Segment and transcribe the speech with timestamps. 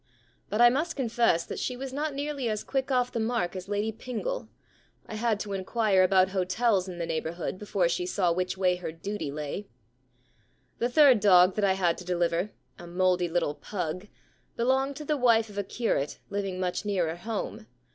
[0.49, 3.69] But I must confess that she was not nearly as quick off the mark as
[3.69, 4.47] Lady Pingle.
[5.05, 8.91] I had to inquire about hotels in the neighbourhood before she saw which way her
[8.91, 9.67] duty lay.
[10.19, 14.07] * The third dog that I had to deliver, a mouldy little pug,
[14.55, 17.67] belonged to the wife of a curate living much nearer home.